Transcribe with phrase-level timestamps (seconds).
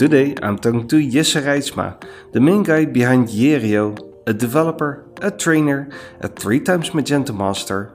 [0.00, 5.90] Today I'm talking to Jesse Reitsma, the main guy behind Yireo, a developer, a trainer,
[6.20, 7.92] a three times Magento master,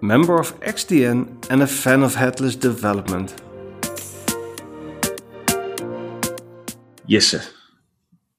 [0.00, 3.40] member of XDN, and a fan of headless development.
[7.08, 7.38] Jesse,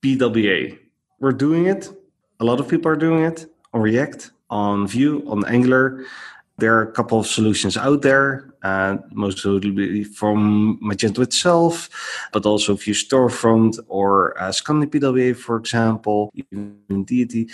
[0.03, 0.77] PWA.
[1.21, 1.89] We're doing it.
[2.41, 6.03] A lot of people are doing it on React, on Vue, on Angular.
[6.57, 11.89] There are a couple of solutions out there, uh, most notably from Magento itself,
[12.33, 14.07] but also Vue Storefront or
[14.41, 17.49] uh, Scandi PWA, for example, even Deity.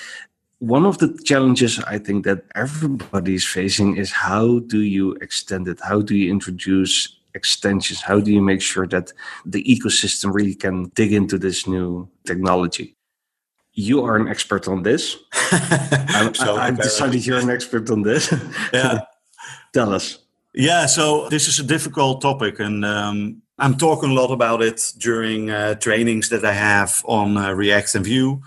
[0.59, 5.67] One of the challenges I think that everybody is facing is how do you extend
[5.67, 5.79] it?
[5.81, 6.93] How do you introduce
[7.35, 7.99] extensions?
[8.01, 9.11] How do you make sure that
[9.45, 12.95] the ecosystem really can dig into this new technology?
[13.75, 15.17] you are an expert on this.
[16.13, 18.31] I'm, so I've decided you're an expert on this.
[18.71, 18.99] Yeah.
[19.73, 20.22] Tell us.
[20.55, 24.81] Yeah, so this is a difficult topic, and um, I'm talking a lot about it
[24.99, 28.41] during uh, trainings that I have on uh, React and Vue.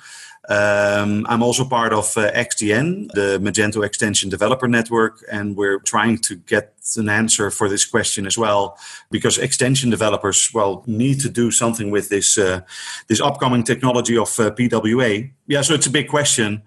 [0.48, 6.18] Um, I'm also part of uh, XDN, the Magento Extension Developer Network, and we're trying
[6.18, 8.78] to get an answer for this question as well,
[9.10, 12.60] because extension developers, well, need to do something with this uh,
[13.08, 15.28] this upcoming technology of uh, PWA.
[15.48, 16.62] Yeah, so it's a big question,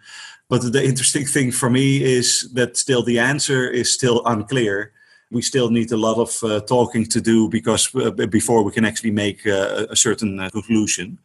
[0.49, 4.91] but the interesting thing for me is that still the answer is still unclear.
[5.31, 8.85] We still need a lot of uh, talking to do because uh, before we can
[8.85, 11.19] actually make uh, a certain conclusion.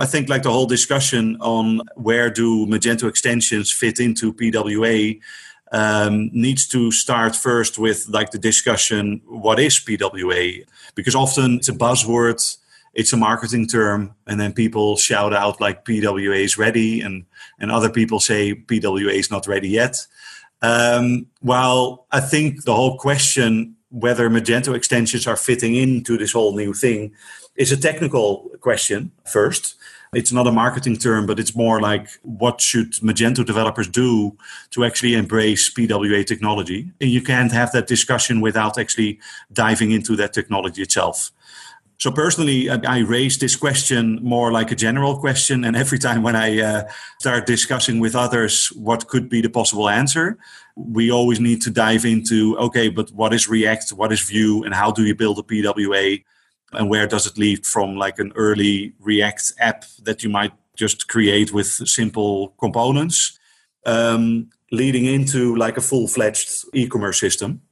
[0.00, 5.20] I think like the whole discussion on where do Magento extensions fit into PWA
[5.72, 10.64] um, needs to start first with like the discussion what is PWA
[10.94, 12.56] because often it's a buzzword
[12.94, 17.24] it's a marketing term and then people shout out like PWA is ready and
[17.58, 20.06] and other people say PWA is not ready yet
[20.62, 26.56] um, while I think the whole question whether Magento extensions are fitting into this whole
[26.56, 27.12] new thing
[27.54, 29.76] is a technical question first.
[30.12, 34.36] It's not a marketing term, but it's more like what should Magento developers do
[34.70, 36.90] to actually embrace PWA technology?
[37.00, 39.20] And you can't have that discussion without actually
[39.52, 41.30] diving into that technology itself.
[42.04, 46.36] So personally, I raise this question more like a general question, and every time when
[46.36, 46.82] I uh,
[47.18, 50.36] start discussing with others what could be the possible answer,
[50.76, 54.74] we always need to dive into okay, but what is React, what is Vue, and
[54.74, 56.22] how do you build a PWA?
[56.74, 61.08] and where does it lead from like an early react app that you might just
[61.08, 63.38] create with simple components
[63.86, 67.62] um, leading into like a full-fledged e-commerce system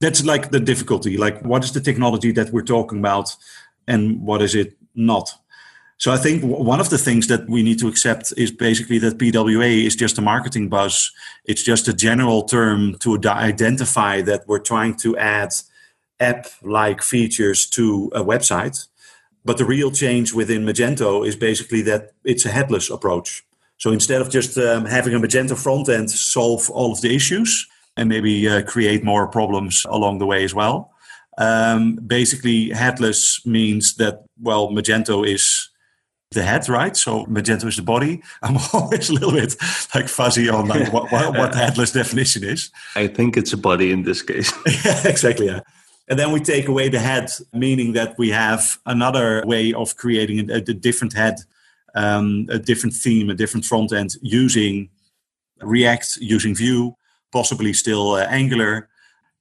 [0.00, 3.36] that's like the difficulty like what is the technology that we're talking about
[3.86, 5.32] and what is it not
[5.98, 9.18] so i think one of the things that we need to accept is basically that
[9.18, 11.12] pwa is just a marketing buzz
[11.44, 15.52] it's just a general term to identify that we're trying to add
[16.20, 18.86] app like features to a website.
[19.44, 23.42] But the real change within Magento is basically that it's a headless approach.
[23.78, 27.66] So instead of just um, having a Magento front end solve all of the issues
[28.00, 30.90] and maybe uh, create more problems along the way as well,
[31.36, 35.68] um, basically headless means that, well, Magento is
[36.30, 36.96] the head, right?
[36.96, 38.22] So Magento is the body.
[38.42, 39.54] I'm always a little bit
[39.94, 42.70] like fuzzy on like what, what, what the headless definition is.
[42.96, 44.50] I think it's a body in this case.
[44.84, 45.46] yeah, exactly.
[45.46, 45.60] Yeah.
[46.08, 50.50] And then we take away the head, meaning that we have another way of creating
[50.50, 51.36] a, a different head,
[51.94, 54.88] um, a different theme, a different front end using
[55.60, 56.96] React, using Vue,
[57.32, 58.88] possibly still uh, Angular.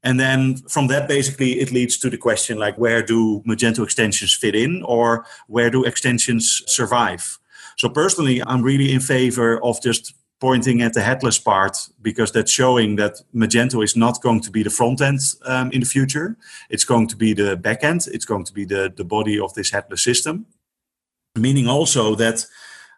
[0.04, 4.34] And then from that, basically, it leads to the question like, where do Magento extensions
[4.34, 7.38] fit in or where do extensions survive?
[7.78, 12.52] So personally, I'm really in favor of just pointing at the headless part because that's
[12.52, 16.38] showing that Magento is not going to be the front end um, in the future.
[16.70, 18.08] It's going to be the back end.
[18.12, 20.46] It's going to be the, the body of this headless system.
[21.36, 22.46] Meaning also that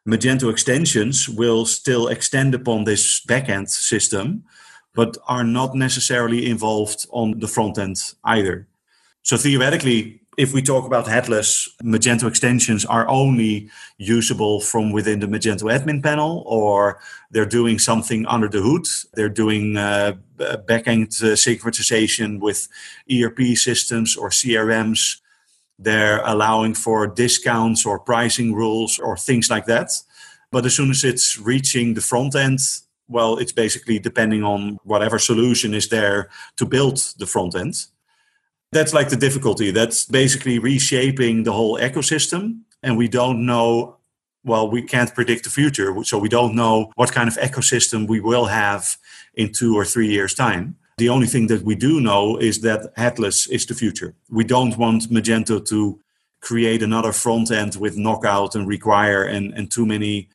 [0.07, 4.44] Magento extensions will still extend upon this backend system,
[4.94, 8.68] but are not necessarily involved on the front end either.
[9.24, 15.27] So theoretically, if we talk about headless, Magento extensions are only usable from within the
[15.27, 17.00] Magento admin panel, or
[17.31, 18.88] they're doing something under the hood.
[19.13, 22.68] They're doing uh, backend uh, synchronization with
[23.12, 25.19] ERP systems or CRMs.
[25.77, 29.92] They're allowing for discounts or pricing rules or things like that.
[30.51, 32.60] But as soon as it's reaching the front end,
[33.12, 37.75] well, it's basically depending on whatever solution is there to build the front end.
[38.72, 39.72] That's like the difficulty.
[39.72, 42.62] That's basically reshaping the whole ecosystem.
[42.81, 43.98] And we don't know,
[44.46, 45.94] well, we can't predict the future.
[46.04, 48.98] So we don't know what kind of ecosystem we will have
[49.36, 50.78] in two or three years' time.
[50.98, 54.13] The only thing that we do know is that headless is the future.
[54.30, 56.00] We don't want Magento to
[56.40, 60.30] create another front end with knockout and require and, and too many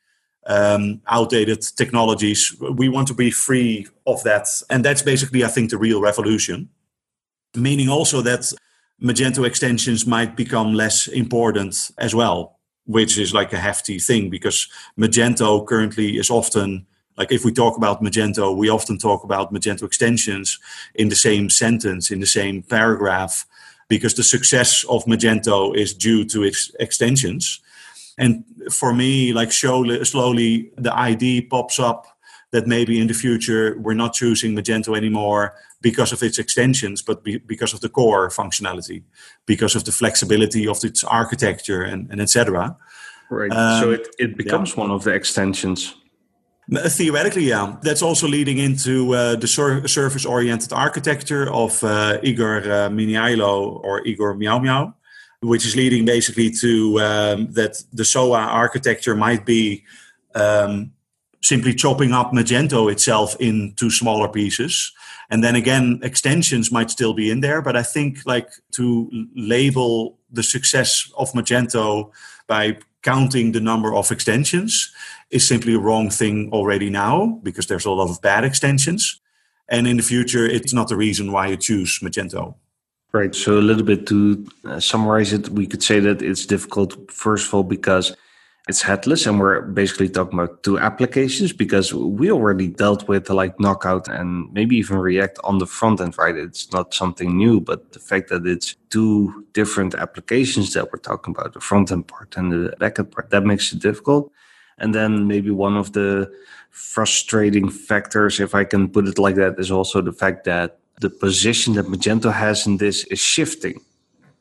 [0.46, 2.56] um, outdated technologies.
[2.60, 4.48] We want to be free of that.
[4.70, 6.68] And that's basically, I think, the real revolution.
[7.54, 8.52] Meaning also that
[9.02, 14.68] Magento extensions might become less important as well, which is like a hefty thing because
[14.98, 19.84] Magento currently is often like if we talk about Magento, we often talk about Magento
[19.84, 20.58] extensions
[20.94, 23.46] in the same sentence, in the same paragraph,
[23.88, 27.60] because the success of Magento is due to its extensions.
[28.18, 32.06] And for me, like slowly the ID pops up
[32.52, 37.22] that maybe in the future we're not choosing Magento anymore because of its extensions, but
[37.22, 39.02] be, because of the core functionality,
[39.44, 42.76] because of the flexibility of its architecture and, and etc.
[43.30, 43.52] Right.
[43.52, 44.80] Um, so it, it becomes yeah.
[44.80, 45.94] one of the extensions.
[46.68, 47.76] Theoretically, yeah.
[47.82, 54.04] That's also leading into uh, the sur- service-oriented architecture of uh, Igor uh, Miniailo or
[54.04, 54.94] Igor Miao Miao,
[55.40, 59.84] which is leading basically to um, that the SOA architecture might be
[60.34, 60.92] um,
[61.42, 64.92] simply chopping up Magento itself into smaller pieces.
[65.30, 70.18] And then again, extensions might still be in there, but I think like to label
[70.30, 72.10] the success of Magento
[72.46, 74.92] by counting the number of extensions
[75.30, 79.20] is simply a wrong thing already now because there's a lot of bad extensions.
[79.68, 82.54] And in the future, it's not the reason why you choose Magento.
[83.12, 83.34] Right.
[83.34, 87.46] So, a little bit to uh, summarize it, we could say that it's difficult, first
[87.46, 88.14] of all, because
[88.68, 93.58] it's headless and we're basically talking about two applications because we already dealt with like
[93.60, 97.92] knockout and maybe even react on the front end right it's not something new but
[97.92, 102.36] the fact that it's two different applications that we're talking about the front end part
[102.36, 104.32] and the back end part that makes it difficult
[104.78, 106.30] and then maybe one of the
[106.70, 111.10] frustrating factors if i can put it like that is also the fact that the
[111.10, 113.80] position that magento has in this is shifting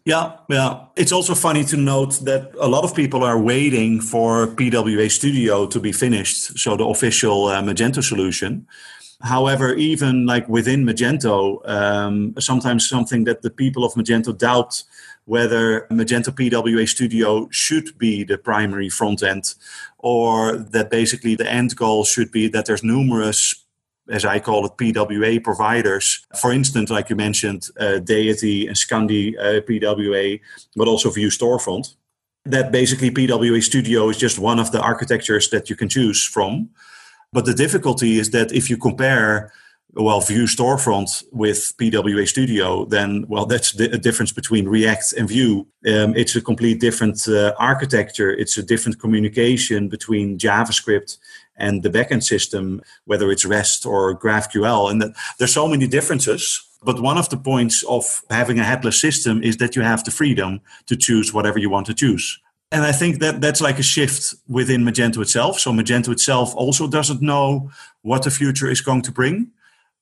[0.06, 0.86] yeah, yeah.
[0.96, 5.66] It's also funny to note that a lot of people are waiting for PWA Studio
[5.66, 8.68] to be finished, so the official uh, Magento solution.
[9.22, 14.84] However, even like within Magento, um, sometimes something that the people of Magento doubt
[15.24, 19.56] whether Magento PWA Studio should be the primary front end,
[19.98, 23.64] or that basically the end goal should be that there's numerous
[24.10, 26.25] as I call it, PWA providers.
[26.40, 30.40] For instance, like you mentioned, uh, Deity and Scandi uh, PWA,
[30.75, 31.96] but also Vue Storefront.
[32.46, 36.69] That basically PWA Studio is just one of the architectures that you can choose from.
[37.34, 39.52] But the difficulty is that if you compare
[39.95, 45.68] well Vue storefront with pwa studio then well that's the difference between react and Vue.
[45.88, 48.31] Um, it's a complete different uh, architecture.
[48.31, 51.18] It's a different communication between javascript
[51.57, 54.92] and the backend system whether it's rest or graphql.
[54.92, 59.01] And that, there's so many differences but one of the points of having a headless
[59.01, 62.39] system is that you have the freedom to choose whatever you want to choose.
[62.71, 65.59] And I think that that's like a shift within Magento itself.
[65.59, 67.71] So Magento itself also doesn't know
[68.01, 69.51] what the future is going to bring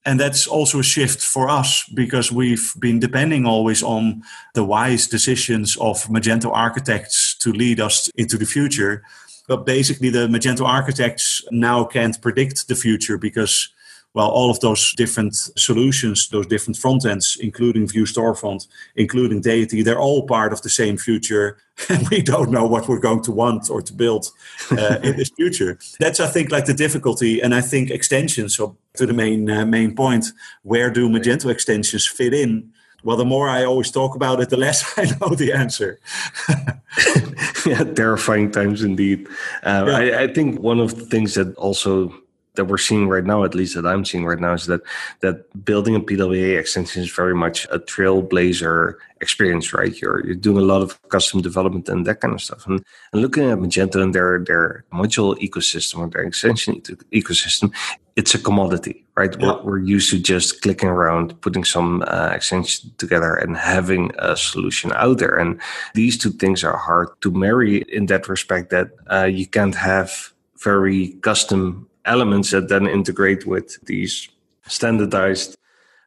[0.06, 4.24] and that's also a shift for us because we've been depending always on
[4.54, 9.04] the wise decisions of Magento architects to lead us into the future.
[9.48, 13.70] But basically, the Magento architects now can't predict the future because
[14.14, 19.82] well, all of those different solutions, those different front ends, including Vue Storefront, including Deity,
[19.82, 21.58] they're all part of the same future.
[21.90, 24.28] And we don't know what we're going to want or to build
[24.70, 25.80] uh, in this future.
[26.00, 27.42] That's, I think, like the difficulty.
[27.42, 30.28] And I think extensions, so to the main, uh, main point,
[30.62, 32.72] where do Magento extensions fit in?
[33.04, 36.00] Well, the more I always talk about it, the less I know the answer.
[37.66, 39.28] yeah, terrifying times indeed.
[39.64, 39.98] Uh, yeah.
[39.98, 42.14] I, I think one of the things that also
[42.56, 44.82] that we're seeing right now, at least that I'm seeing right now, is that
[45.22, 50.00] that building a PWA extension is very much a trailblazer experience, right?
[50.00, 52.68] You're you're doing a lot of custom development and that kind of stuff.
[52.68, 56.82] And, and looking at Magento and their their module ecosystem or their extension
[57.12, 57.74] ecosystem,
[58.16, 59.36] it's a commodity, right?
[59.40, 59.54] Yeah.
[59.54, 64.38] We're, we're, used to just clicking around, putting some uh, extension together, and having a
[64.38, 65.36] solution out there.
[65.36, 65.60] And
[65.96, 68.70] these two things are hard to marry in that respect.
[68.70, 70.34] That uh, you can't have
[70.64, 74.30] very custom elements that then integrate with these
[74.68, 75.58] standardized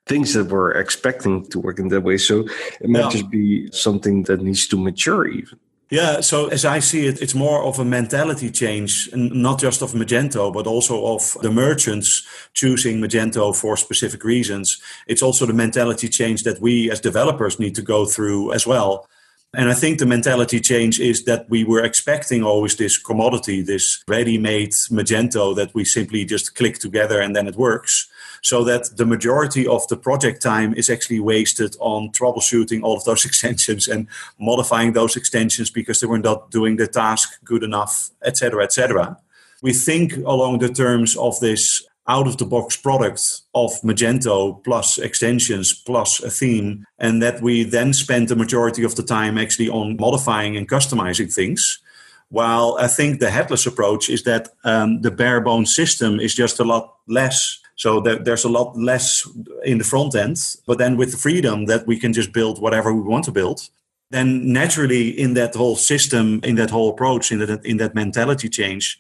[0.07, 2.17] things that we're expecting to work in that way.
[2.17, 2.47] So
[2.81, 3.11] it might yeah.
[3.11, 5.59] just be something that needs to mature even.
[5.89, 9.93] Yeah, so as I see it, it's more of a mentality change, not just of
[9.93, 14.83] Magento, but also of the merchants choosing Magento for specific reasons.
[15.07, 19.09] It's also the mentality change that we as developers need to go through as well.
[19.55, 24.05] And I think the mentality change is that we were expecting always this commodity, this
[24.07, 28.09] ready made Magento that we simply just click together and then it works.
[28.43, 33.05] So that the majority of the project time is actually wasted on troubleshooting all of
[33.05, 38.11] those extensions and modifying those extensions because they were not doing the task good enough,
[38.25, 39.17] etc., etc.
[39.63, 44.99] We think along the terms of this out of the box product of Magento plus
[44.99, 49.69] extensions plus a theme, and that we then spend the majority of the time actually
[49.69, 51.81] on modifying and customizing things.
[52.29, 56.61] While I think the headless approach is that um, the bare bones system is just
[56.61, 57.61] a lot less.
[57.77, 59.29] So there, there's a lot less
[59.65, 62.93] in the front end, but then with the freedom that we can just build whatever
[62.93, 63.69] we want to build,
[64.11, 68.49] then naturally in that whole system, in that whole approach, in that in that mentality
[68.49, 68.99] change,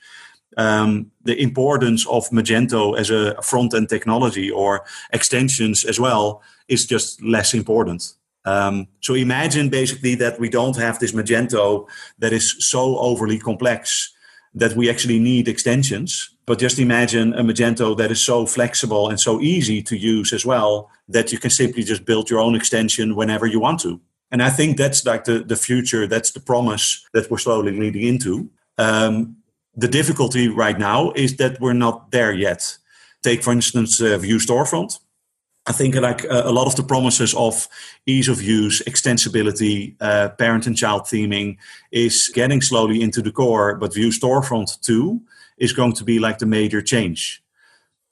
[0.56, 6.86] um, the importance of Magento as a front end technology or extensions as well is
[6.86, 8.14] just less important.
[8.44, 14.12] Um, so imagine basically that we don't have this Magento that is so overly complex
[14.54, 16.30] that we actually need extensions.
[16.46, 20.46] But just imagine a Magento that is so flexible and so easy to use as
[20.46, 24.00] well that you can simply just build your own extension whenever you want to.
[24.30, 28.02] And I think that's like the, the future, that's the promise that we're slowly leading
[28.02, 28.48] into.
[28.78, 29.36] Um,
[29.76, 32.78] the difficulty right now is that we're not there yet.
[33.22, 34.98] Take, for instance, uh, Vue Storefront.
[35.68, 37.68] I think like uh, a lot of the promises of
[38.06, 41.56] ease of use, extensibility, uh, parent and child theming
[41.90, 45.20] is getting slowly into the core, but Vue Storefront 2
[45.58, 47.42] is going to be like the major change.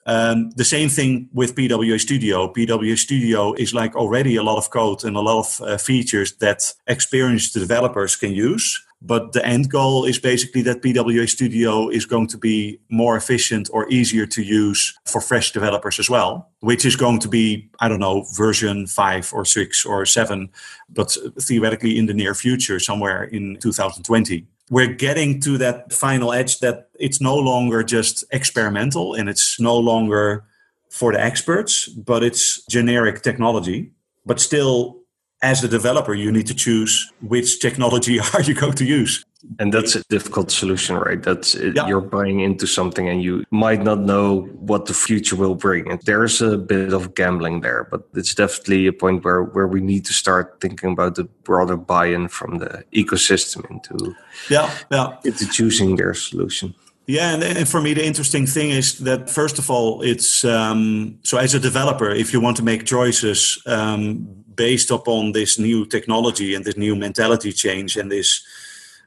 [0.05, 2.51] Um, the same thing with PWA Studio.
[2.53, 6.35] PWA Studio is like already a lot of code and a lot of uh, features
[6.37, 8.81] that experienced developers can use.
[9.01, 13.69] But the end goal is basically that PWA Studio is going to be more efficient
[13.71, 17.87] or easier to use for fresh developers as well, which is going to be, I
[17.87, 20.49] don't know, version five or six or seven,
[20.89, 26.59] but theoretically in the near future, somewhere in 2020 we're getting to that final edge
[26.59, 30.43] that it's no longer just experimental and it's no longer
[30.89, 33.91] for the experts, but it's generic technology.
[34.25, 35.01] But still,
[35.41, 39.23] as a developer, you need to choose which technology are you going to use
[39.59, 41.21] and that's a difficult solution right?
[41.21, 41.87] That's yeah.
[41.87, 45.89] you're buying into something and you might not know what the future will bring.
[45.91, 49.81] And there's a bit of gambling there but it's definitely a point where where we
[49.81, 54.15] need to start thinking about the broader buy-in from the ecosystem into
[54.49, 55.17] yeah yeah.
[55.23, 56.73] into choosing their solution.
[57.07, 61.19] Yeah, and, and, for me, the interesting thing is that first of all, it's um,
[61.21, 65.85] so as a developer, if you want to make choices um, based upon this new
[65.85, 68.43] technology and this new mentality change and this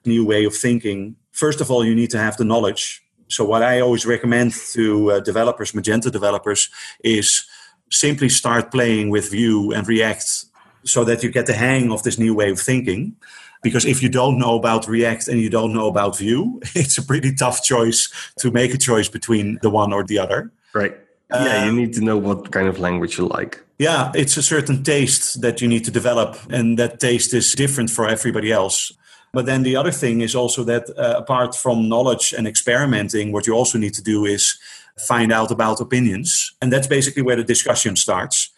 [0.05, 3.03] new way of thinking, first of all, you need to have the knowledge.
[3.29, 6.71] So, what I always recommend to uh, developers, Magento developers,
[7.05, 7.47] is
[7.91, 10.45] simply start playing with Vue and React
[10.85, 13.17] so that you get the hang of this new way of thinking.
[13.63, 17.03] Because if you don't know about React and you don't know about Vue, it's a
[17.03, 20.51] pretty tough choice to make a choice between the one or the other.
[20.73, 20.97] Right.
[21.31, 23.63] Yeah, you um, need to know what kind of language you like.
[23.79, 27.91] Yeah, it's a certain taste that you need to develop, and that taste is different
[27.91, 28.93] for everybody else.
[29.33, 33.47] But then the other thing is also that uh, apart from knowledge and experimenting, what
[33.47, 34.59] you also need to do is
[34.99, 36.55] find out about opinions.
[36.61, 38.51] And that's basically where the discussion starts.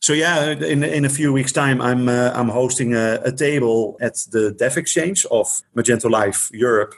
[0.00, 3.96] So yeah, in, in a few weeks' time, I'm uh, I'm hosting a, a, table
[4.02, 6.94] at the Dev Exchange of Magento Live Europe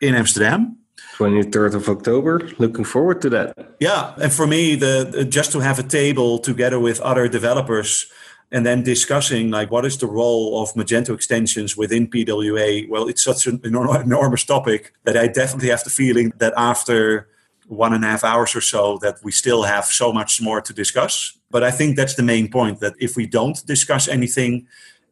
[0.00, 0.76] in Amsterdam.
[1.18, 2.48] 23rd of October.
[2.58, 3.56] Looking forward to that.
[3.80, 8.06] Yeah, and for me, the just to have a table together with other developers
[8.52, 12.86] and then discussing like what is the role of Magento extensions within PWA.
[12.88, 17.28] Well, it's such an enormous topic that I definitely have the feeling that after
[17.66, 20.72] one and a half hours or so that we still have so much more to
[20.74, 21.38] discuss.
[21.50, 24.66] But I think that's the main point that if we don't discuss anything,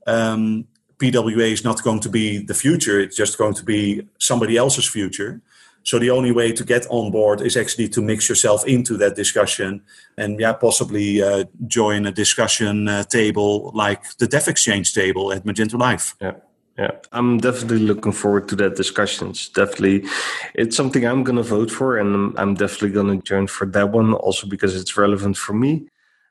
[0.06, 0.66] um,
[0.98, 3.00] PWA is not going to be the future.
[3.00, 5.40] It's just going to be somebody else's future.
[5.82, 9.16] So the only way to get on board is actually to mix yourself into that
[9.16, 9.82] discussion
[10.16, 15.44] and yeah, possibly uh, join a discussion uh, table like the Dev Exchange table at
[15.44, 16.14] Magento Live.
[16.20, 16.32] Yeah.
[16.78, 19.50] Yeah, I'm definitely looking forward to that discussions.
[19.50, 20.08] Definitely,
[20.54, 23.90] it's something I'm going to vote for, and I'm definitely going to join for that
[23.90, 25.88] one also because it's relevant for me.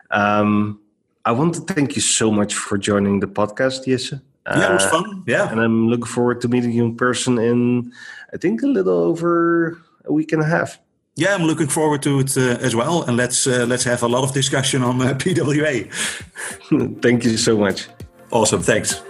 [0.09, 0.79] Um,
[1.23, 4.21] I want to thank you so much for joining the podcast, Jesse.
[4.45, 5.23] Yeah, it was uh, fun.
[5.27, 7.93] Yeah, and I'm looking forward to meeting you in person in
[8.33, 10.79] I think a little over a week and a half.
[11.15, 14.07] Yeah, I'm looking forward to it uh, as well, and let's uh, let's have a
[14.07, 15.91] lot of discussion on uh, PWA.
[17.01, 17.87] Thank you so much.
[18.31, 19.01] Awesome, thanks.